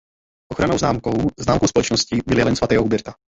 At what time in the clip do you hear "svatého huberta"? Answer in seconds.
2.55-3.13